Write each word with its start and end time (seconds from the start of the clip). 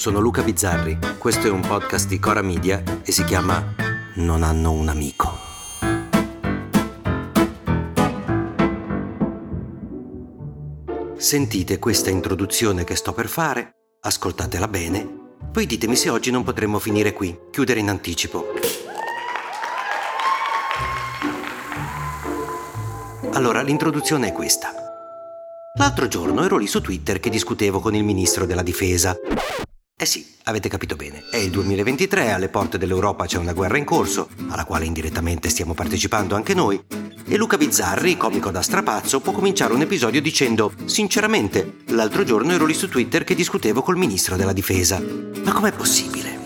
sono 0.00 0.18
Luca 0.18 0.42
Bizzarri, 0.42 0.98
questo 1.18 1.46
è 1.46 1.50
un 1.50 1.60
podcast 1.60 2.08
di 2.08 2.18
Cora 2.18 2.40
Media 2.40 2.82
e 3.04 3.12
si 3.12 3.22
chiama 3.22 3.74
Non 4.14 4.42
hanno 4.42 4.72
un 4.72 4.88
amico. 4.88 5.36
Sentite 11.18 11.78
questa 11.78 12.08
introduzione 12.08 12.84
che 12.84 12.96
sto 12.96 13.12
per 13.12 13.28
fare, 13.28 13.72
ascoltatela 14.00 14.68
bene, 14.68 15.06
poi 15.52 15.66
ditemi 15.66 15.96
se 15.96 16.08
oggi 16.08 16.30
non 16.30 16.44
potremmo 16.44 16.78
finire 16.78 17.12
qui, 17.12 17.38
chiudere 17.50 17.80
in 17.80 17.90
anticipo. 17.90 18.46
Allora, 23.32 23.60
l'introduzione 23.60 24.28
è 24.28 24.32
questa. 24.32 24.72
L'altro 25.74 26.08
giorno 26.08 26.42
ero 26.42 26.56
lì 26.56 26.66
su 26.66 26.80
Twitter 26.80 27.20
che 27.20 27.28
discutevo 27.28 27.80
con 27.80 27.94
il 27.94 28.02
ministro 28.02 28.46
della 28.46 28.62
difesa. 28.62 29.14
Eh 30.02 30.06
sì, 30.06 30.26
avete 30.44 30.70
capito 30.70 30.96
bene, 30.96 31.24
è 31.30 31.36
il 31.36 31.50
2023, 31.50 32.32
alle 32.32 32.48
porte 32.48 32.78
dell'Europa 32.78 33.26
c'è 33.26 33.36
una 33.36 33.52
guerra 33.52 33.76
in 33.76 33.84
corso, 33.84 34.30
alla 34.48 34.64
quale 34.64 34.86
indirettamente 34.86 35.50
stiamo 35.50 35.74
partecipando 35.74 36.34
anche 36.34 36.54
noi, 36.54 36.82
e 37.28 37.36
Luca 37.36 37.58
Bizzarri, 37.58 38.16
comico 38.16 38.50
da 38.50 38.62
strapazzo, 38.62 39.20
può 39.20 39.32
cominciare 39.32 39.74
un 39.74 39.82
episodio 39.82 40.22
dicendo 40.22 40.72
Sinceramente, 40.86 41.80
l'altro 41.88 42.24
giorno 42.24 42.52
ero 42.52 42.64
lì 42.64 42.72
su 42.72 42.88
Twitter 42.88 43.24
che 43.24 43.34
discutevo 43.34 43.82
col 43.82 43.98
ministro 43.98 44.36
della 44.36 44.54
difesa. 44.54 44.98
Ma 45.44 45.52
com'è 45.52 45.72
possibile? 45.72 46.39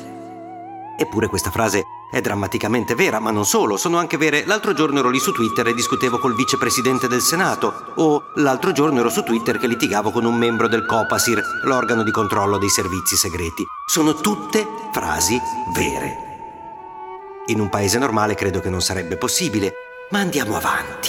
Eppure 0.97 1.27
questa 1.27 1.51
frase 1.51 1.85
è 2.11 2.21
drammaticamente 2.21 2.95
vera, 2.95 3.19
ma 3.19 3.33
non 3.33 3.45
solo, 3.45 3.77
sono 3.77 3.99
anche 3.99 4.17
vere. 4.17 4.45
L'altro 4.47 4.73
giorno 4.73 5.01
ero 5.01 5.11
lì 5.11 5.19
su 5.19 5.33
Twitter 5.33 5.67
e 5.67 5.75
discutevo 5.75 6.19
col 6.21 6.37
vicepresidente 6.37 7.09
del 7.09 7.21
Senato, 7.21 7.93
o 7.97 8.27
l'altro 8.37 8.71
giorno 8.71 9.01
ero 9.01 9.11
su 9.11 9.25
Twitter 9.25 9.59
che 9.59 9.67
litigavo 9.67 10.13
con 10.13 10.25
un 10.25 10.37
membro 10.37 10.69
del 10.69 10.87
Copasir, 10.87 11.43
l'organo 11.65 12.05
di 12.05 12.13
controllo 12.13 12.59
dei 12.59 12.69
servizi 12.69 13.17
segreti. 13.17 13.65
Sono 13.87 14.15
tutte 14.15 14.65
frasi 14.93 15.41
vere. 15.75 16.23
In 17.47 17.59
un 17.59 17.69
paese 17.69 17.99
normale 17.99 18.37
credo 18.37 18.61
che 18.61 18.71
non 18.71 18.81
sarebbe 18.81 19.17
possibile, 19.17 19.73
ma 20.11 20.21
andiamo 20.21 20.57
avanti. 20.57 21.09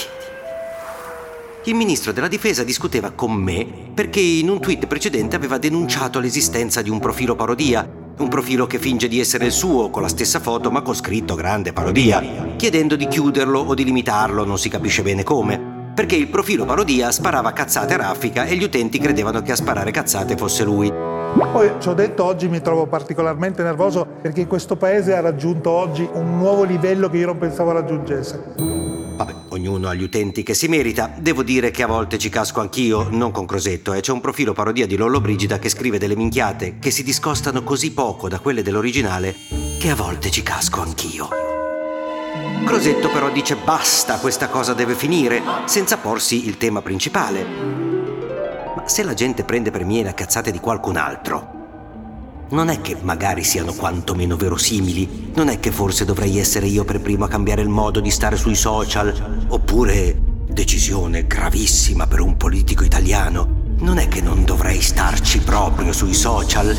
Il 1.64 1.74
ministro 1.74 2.12
della 2.12 2.28
difesa 2.28 2.62
discuteva 2.62 3.10
con 3.12 3.32
me 3.32 3.64
perché 3.94 4.20
in 4.20 4.48
un 4.48 4.60
tweet 4.60 4.86
precedente 4.86 5.36
aveva 5.36 5.58
denunciato 5.58 6.20
l'esistenza 6.20 6.82
di 6.82 6.90
un 6.90 7.00
profilo 7.00 7.34
parodia 7.34 8.04
un 8.18 8.28
profilo 8.28 8.66
che 8.66 8.78
finge 8.78 9.08
di 9.08 9.20
essere 9.20 9.46
il 9.46 9.52
suo, 9.52 9.90
con 9.90 10.02
la 10.02 10.08
stessa 10.08 10.40
foto 10.40 10.70
ma 10.70 10.80
con 10.80 10.94
scritto 10.94 11.34
grande 11.34 11.72
parodia, 11.72 12.54
chiedendo 12.56 12.96
di 12.96 13.08
chiuderlo 13.08 13.60
o 13.60 13.74
di 13.74 13.84
limitarlo, 13.84 14.44
non 14.44 14.58
si 14.58 14.68
capisce 14.68 15.02
bene 15.02 15.22
come. 15.22 15.74
Perché 15.94 16.16
il 16.16 16.28
profilo 16.28 16.64
parodia 16.64 17.10
sparava 17.10 17.52
cazzate 17.52 17.94
a 17.94 17.98
raffica 17.98 18.44
e 18.44 18.56
gli 18.56 18.64
utenti 18.64 18.98
credevano 18.98 19.42
che 19.42 19.52
a 19.52 19.56
sparare 19.56 19.90
cazzate 19.90 20.36
fosse 20.36 20.64
lui. 20.64 20.90
Poi 20.90 21.72
ci 21.78 21.88
ho 21.88 21.94
detto 21.94 22.24
oggi 22.24 22.48
mi 22.48 22.60
trovo 22.60 22.86
particolarmente 22.86 23.62
nervoso 23.62 24.06
perché 24.20 24.46
questo 24.46 24.76
paese 24.76 25.14
ha 25.16 25.20
raggiunto 25.20 25.70
oggi 25.70 26.08
un 26.12 26.36
nuovo 26.36 26.64
livello 26.64 27.08
che 27.08 27.18
io 27.18 27.26
non 27.26 27.38
pensavo 27.38 27.72
raggiungesse. 27.72 28.85
Vabbè, 29.16 29.34
ognuno 29.48 29.88
ha 29.88 29.94
gli 29.94 30.02
utenti 30.02 30.42
che 30.42 30.52
si 30.52 30.68
merita. 30.68 31.10
Devo 31.16 31.42
dire 31.42 31.70
che 31.70 31.82
a 31.82 31.86
volte 31.86 32.18
ci 32.18 32.28
casco 32.28 32.60
anch'io, 32.60 33.08
non 33.10 33.30
con 33.30 33.46
Crosetto, 33.46 33.94
eh. 33.94 34.00
c'è 34.00 34.12
un 34.12 34.20
profilo 34.20 34.52
parodia 34.52 34.86
di 34.86 34.94
Lollo 34.94 35.22
Brigida 35.22 35.58
che 35.58 35.70
scrive 35.70 35.96
delle 35.96 36.14
minchiate 36.14 36.78
che 36.78 36.90
si 36.90 37.02
discostano 37.02 37.62
così 37.62 37.92
poco 37.92 38.28
da 38.28 38.38
quelle 38.40 38.62
dell'originale 38.62 39.34
che 39.78 39.88
a 39.88 39.94
volte 39.94 40.30
ci 40.30 40.42
casco 40.42 40.82
anch'io. 40.82 41.30
Crosetto 42.66 43.08
però 43.08 43.30
dice 43.30 43.56
basta, 43.56 44.18
questa 44.18 44.48
cosa 44.48 44.74
deve 44.74 44.94
finire, 44.94 45.40
senza 45.64 45.96
porsi 45.96 46.46
il 46.46 46.58
tema 46.58 46.82
principale. 46.82 47.44
Ma 48.76 48.86
se 48.86 49.02
la 49.02 49.14
gente 49.14 49.44
prende 49.44 49.70
per 49.70 49.86
mie 49.86 50.02
le 50.02 50.12
cazzate 50.12 50.50
di 50.50 50.60
qualcun 50.60 50.96
altro, 50.96 51.55
non 52.50 52.68
è 52.68 52.80
che 52.80 52.96
magari 53.00 53.42
siano 53.42 53.72
quantomeno 53.72 54.36
verosimili, 54.36 55.32
non 55.34 55.48
è 55.48 55.58
che 55.58 55.72
forse 55.72 56.04
dovrei 56.04 56.38
essere 56.38 56.66
io 56.66 56.84
per 56.84 57.00
primo 57.00 57.24
a 57.24 57.28
cambiare 57.28 57.62
il 57.62 57.68
modo 57.68 57.98
di 57.98 58.10
stare 58.10 58.36
sui 58.36 58.54
social, 58.54 59.46
oppure 59.48 60.16
decisione 60.46 61.26
gravissima 61.26 62.06
per 62.06 62.20
un 62.20 62.36
politico 62.36 62.84
italiano, 62.84 63.64
non 63.80 63.98
è 63.98 64.06
che 64.06 64.20
non 64.20 64.44
dovrei 64.44 64.80
starci 64.80 65.40
proprio 65.40 65.92
sui 65.92 66.14
social. 66.14 66.76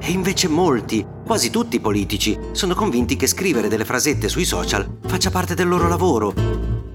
E 0.00 0.10
invece 0.10 0.48
molti, 0.48 1.04
quasi 1.24 1.50
tutti 1.50 1.76
i 1.76 1.80
politici, 1.80 2.38
sono 2.52 2.74
convinti 2.74 3.16
che 3.16 3.26
scrivere 3.26 3.68
delle 3.68 3.84
frasette 3.84 4.28
sui 4.28 4.44
social 4.44 4.98
faccia 5.06 5.30
parte 5.30 5.54
del 5.54 5.66
loro 5.66 5.88
lavoro. 5.88 6.34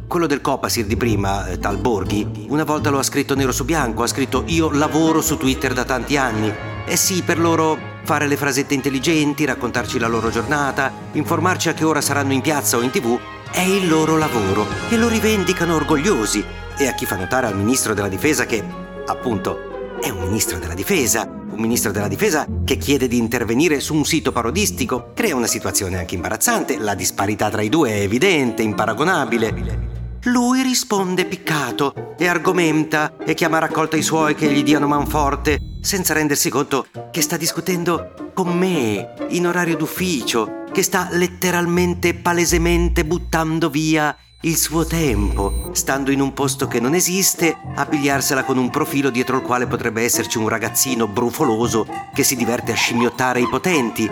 Quello 0.08 0.28
del 0.28 0.42
Copasir 0.42 0.86
di 0.86 0.96
prima, 0.96 1.48
eh, 1.48 1.58
tal 1.58 1.78
Borghi, 1.78 2.46
una 2.50 2.64
volta 2.64 2.92
lo 2.92 3.00
ha 3.00 3.04
scritto 3.04 3.36
nero 3.36 3.52
su 3.52 3.66
bianco, 3.66 4.04
ha 4.04 4.08
scritto 4.08 4.44
io 4.46 4.70
lavoro 4.72 5.22
su 5.22 5.38
Twitter 5.38 5.74
da 5.74 5.86
tanti 5.86 6.18
anni 6.18 6.72
eh 6.86 6.96
sì, 6.96 7.22
per 7.24 7.40
loro 7.40 7.92
fare 8.04 8.28
le 8.28 8.38
frasette 8.38 8.74
intelligenti, 8.74 9.46
raccontarci 9.46 9.98
la 10.00 10.08
loro 10.08 10.30
giornata, 10.30 10.92
informarci 11.14 11.70
a 11.70 11.74
che 11.74 11.86
ora 11.86 12.02
saranno 12.02 12.34
in 12.34 12.42
piazza 12.42 12.78
o 12.78 12.82
in 12.82 12.92
tv, 12.92 13.18
è 13.52 13.62
il 13.62 13.88
loro 13.88 14.18
lavoro 14.18 14.66
e 14.90 14.98
lo 14.98 15.08
rivendicano 15.08 15.76
orgogliosi. 15.76 16.44
E 16.78 16.88
a 16.88 16.94
chi 16.94 17.06
fa 17.06 17.16
notare 17.16 17.48
al 17.48 17.56
ministro 17.56 17.94
della 17.94 18.10
difesa 18.10 18.46
che, 18.46 18.64
appunto, 19.06 19.98
è 20.02 20.10
un 20.10 20.24
ministro 20.24 20.58
della 20.58 20.74
difesa, 20.74 21.24
un 21.24 21.60
ministro 21.60 21.92
della 21.92 22.08
difesa 22.08 22.46
che 22.66 22.78
chiede 22.78 23.08
di 23.08 23.18
intervenire 23.18 23.80
su 23.80 23.94
un 23.94 24.06
sito 24.06 24.32
parodistico, 24.32 25.12
crea 25.14 25.36
una 25.36 25.48
situazione 25.48 25.98
anche 25.98 26.16
imbarazzante, 26.16 26.78
la 26.78 26.96
disparità 26.96 27.50
tra 27.50 27.62
i 27.62 27.70
due 27.70 27.92
è 27.92 28.02
evidente, 28.02 28.64
imparagonabile. 28.64 29.92
Lui 30.24 30.62
risponde 30.62 31.26
piccato 31.26 32.16
e 32.18 32.28
argomenta 32.28 33.18
e 33.24 33.34
chiama 33.34 33.58
a 33.58 33.62
raccolta 33.62 33.98
i 33.98 34.02
suoi 34.02 34.36
che 34.36 34.52
gli 34.52 34.64
diano 34.64 34.88
manforte, 34.88 35.60
senza 35.84 36.14
rendersi 36.14 36.50
conto 36.50 36.88
che 37.12 37.22
sta 37.22 37.36
discutendo 37.36 38.32
con 38.34 38.58
me 38.58 39.14
in 39.30 39.46
orario 39.46 39.76
d'ufficio, 39.76 40.64
che 40.72 40.82
sta 40.82 41.10
letteralmente 41.12 42.14
palesemente 42.14 43.04
buttando 43.04 43.70
via 43.70 44.16
il 44.42 44.58
suo 44.58 44.86
tempo, 44.86 45.70
stando 45.74 46.10
in 46.12 46.22
un 46.22 46.34
posto 46.34 46.68
che 46.68 46.80
non 46.80 46.94
esiste, 46.96 47.56
a 47.76 47.86
pigliarsela 47.86 48.44
con 48.44 48.58
un 48.58 48.70
profilo 48.70 49.10
dietro 49.10 49.38
il 49.38 49.44
quale 49.44 49.68
potrebbe 49.68 50.04
esserci 50.04 50.38
un 50.38 50.48
ragazzino 50.48 51.08
brufoloso 51.08 51.86
che 52.14 52.24
si 52.24 52.36
diverte 52.36 52.72
a 52.72 52.76
scimmiottare 52.76 53.42
i 53.42 53.48
potenti 53.48 54.10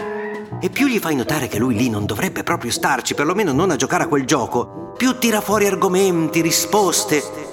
e 0.60 0.70
più 0.70 0.88
gli 0.88 1.00
fai 1.00 1.16
notare 1.16 1.48
che 1.48 1.58
lui 1.58 1.76
lì 1.76 1.90
non 1.90 2.06
dovrebbe 2.06 2.44
proprio 2.44 2.72
starci, 2.72 3.14
perlomeno 3.14 3.54
non 3.54 3.72
a 3.72 3.78
giocare 3.78 4.04
a 4.04 4.08
quel 4.08 4.26
gioco, 4.26 4.94
più 4.98 5.18
tira 5.18 5.42
fuori 5.42 5.68
argomenti, 5.68 6.42
risposte. 6.42 7.51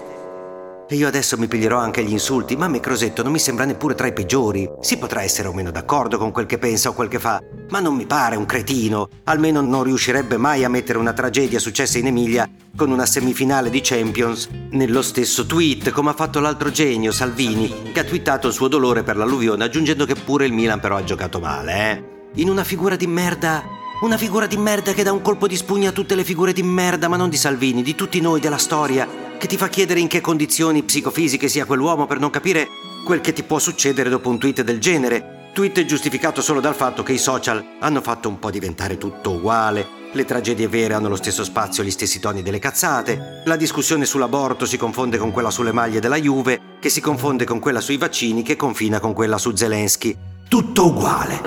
E 0.91 0.95
io 0.95 1.07
adesso 1.07 1.37
mi 1.37 1.49
piglierò 1.49 1.77
anche 1.77 2.03
gli 2.03 2.13
insulti, 2.13 2.57
ma 2.57 2.65
a 2.65 2.69
me 2.69 2.81
Crosetto 2.81 3.23
non 3.23 3.33
mi 3.33 3.39
sembra 3.39 3.67
neppure 3.67 3.95
tra 3.95 4.07
i 4.07 4.15
peggiori. 4.15 4.67
Si 4.81 4.97
potrà 4.97 5.23
essere 5.23 5.47
o 5.47 5.53
meno 5.53 5.71
d'accordo 5.71 6.17
con 6.17 6.33
quel 6.33 6.47
che 6.47 6.57
pensa 6.57 6.89
o 6.89 6.95
quel 6.95 7.09
che 7.09 7.19
fa, 7.19 7.43
ma 7.69 7.81
non 7.81 7.95
mi 7.95 8.07
pare 8.07 8.37
un 8.37 8.47
cretino. 8.47 9.09
Almeno 9.25 9.61
non 9.61 9.83
riuscirebbe 9.83 10.39
mai 10.39 10.65
a 10.65 10.71
mettere 10.71 10.97
una 10.97 11.13
tragedia 11.13 11.59
successa 11.59 11.99
in 11.99 12.07
Emilia 12.07 12.49
con 12.75 12.91
una 12.91 13.05
semifinale 13.05 13.69
di 13.69 13.81
Champions 13.83 14.49
nello 14.71 15.03
stesso 15.03 15.45
tweet, 15.45 15.91
come 15.91 16.11
ha 16.11 16.15
fatto 16.15 16.41
l'altro 16.41 16.71
genio, 16.71 17.13
Salvini, 17.13 17.93
che 17.93 18.01
ha 18.01 18.05
twittato 18.05 18.47
il 18.47 18.55
suo 18.55 18.69
dolore 18.69 19.03
per 19.03 19.19
l'alluvione, 19.19 19.65
aggiungendo 19.65 20.07
che 20.07 20.15
pure 20.15 20.47
il 20.47 20.55
Milan 20.55 20.81
però 20.81 20.97
ha 20.97 21.05
giocato 21.05 21.39
male, 21.39 21.73
eh 21.75 22.17
in 22.41 22.49
una 22.49 22.65
figura 22.65 22.97
di 22.97 23.07
merda. 23.07 23.77
Una 24.01 24.17
figura 24.17 24.47
di 24.47 24.57
merda 24.57 24.93
che 24.93 25.03
dà 25.03 25.11
un 25.11 25.23
colpo 25.23 25.49
di 25.49 25.57
spugna 25.57 25.89
a 25.89 25.93
tutte 25.93 26.15
le 26.15 26.23
figure 26.23 26.53
di 26.53 26.63
merda, 26.63 27.09
ma 27.09 27.17
non 27.17 27.29
di 27.29 27.37
Salvini, 27.37 27.83
di 27.83 27.97
tutti 27.97 28.21
noi, 28.21 28.39
della 28.39 28.57
storia, 28.57 29.09
che 29.39 29.47
ti 29.47 29.57
fa 29.57 29.69
chiedere 29.69 30.01
in 30.01 30.09
che 30.09 30.21
condizioni 30.21 30.83
psicofisiche 30.83 31.49
sia 31.49 31.65
quell'uomo 31.65 32.07
per 32.07 32.19
non 32.19 32.29
capire 32.29 32.67
quel 33.05 33.21
che 33.21 33.33
ti 33.33 33.45
può 33.45 33.59
succedere 33.59 34.11
dopo 34.11 34.29
un 34.29 34.39
tweet 34.39 34.63
del 34.63 34.81
genere. 34.81 35.51
Tweet 35.55 35.85
giustificato 35.85 36.43
solo 36.43 36.61
dal 36.61 36.75
fatto 36.75 37.03
che 37.03 37.13
i 37.13 37.19
social 37.19 37.65
hanno 37.79 38.01
fatto 38.01 38.29
un 38.29 38.39
po' 38.39 38.51
diventare 38.51 38.99
tutto 38.99 39.31
uguale. 39.31 39.97
Le 40.13 40.25
tragedie 40.25 40.69
vere 40.69 40.95
hanno 40.95 41.09
lo 41.09 41.17
stesso 41.17 41.45
spazio, 41.45 41.85
gli 41.85 41.91
stessi 41.91 42.19
toni 42.19 42.43
delle 42.43 42.59
cazzate. 42.59 43.43
La 43.45 43.57
discussione 43.57 44.05
sull'aborto 44.05 44.67
si 44.67 44.77
confonde 44.77 45.19
con 45.19 45.31
quella 45.31 45.51
sulle 45.51 45.73
maglie 45.73 46.01
della 46.01 46.17
Juve, 46.17 46.61
che 46.81 46.89
si 46.89 47.01
confonde 47.01 47.45
con 47.45 47.61
quella 47.61 47.81
sui 47.81 47.97
vaccini, 47.97 48.43
che 48.43 48.57
confina 48.57 48.99
con 48.99 49.13
quella 49.13 49.39
su 49.39 49.55
Zelensky. 49.55 50.17
Tutto 50.49 50.87
uguale. 50.87 51.41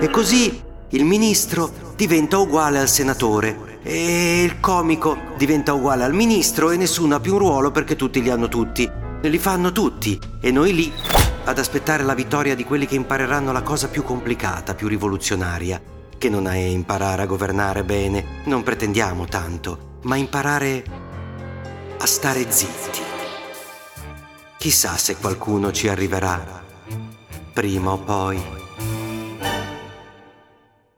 E 0.00 0.08
così 0.10 0.66
il 0.90 1.04
ministro 1.04 1.70
diventa 1.96 2.38
uguale 2.38 2.78
al 2.78 2.88
senatore 2.88 3.80
e 3.82 4.42
il 4.42 4.58
comico 4.58 5.18
diventa 5.36 5.74
uguale 5.74 6.04
al 6.04 6.14
ministro 6.14 6.70
e 6.70 6.76
nessuno 6.76 7.14
ha 7.14 7.20
più 7.20 7.34
un 7.34 7.40
ruolo 7.40 7.70
perché 7.70 7.94
tutti 7.94 8.22
li 8.22 8.30
hanno 8.30 8.48
tutti. 8.48 8.90
Li 9.20 9.38
fanno 9.38 9.72
tutti 9.72 10.18
e 10.40 10.50
noi 10.50 10.74
lì 10.74 10.92
ad 11.44 11.58
aspettare 11.58 12.04
la 12.04 12.14
vittoria 12.14 12.54
di 12.54 12.64
quelli 12.64 12.86
che 12.86 12.94
impareranno 12.94 13.52
la 13.52 13.62
cosa 13.62 13.88
più 13.88 14.02
complicata, 14.02 14.74
più 14.74 14.88
rivoluzionaria, 14.88 15.80
che 16.16 16.28
non 16.28 16.46
è 16.46 16.56
imparare 16.56 17.22
a 17.22 17.26
governare 17.26 17.84
bene, 17.84 18.42
non 18.44 18.62
pretendiamo 18.62 19.26
tanto, 19.26 19.98
ma 20.02 20.16
imparare 20.16 20.84
a 21.98 22.06
stare 22.06 22.50
zitti. 22.50 23.00
Chissà 24.56 24.96
se 24.96 25.16
qualcuno 25.16 25.70
ci 25.72 25.88
arriverà, 25.88 26.64
prima 27.52 27.92
o 27.92 27.98
poi. 27.98 28.57